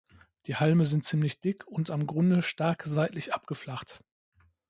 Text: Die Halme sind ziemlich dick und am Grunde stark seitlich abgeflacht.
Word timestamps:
Die 0.47 0.55
Halme 0.55 0.87
sind 0.87 1.05
ziemlich 1.05 1.41
dick 1.41 1.67
und 1.67 1.91
am 1.91 2.07
Grunde 2.07 2.41
stark 2.41 2.81
seitlich 2.85 3.35
abgeflacht. 3.35 4.01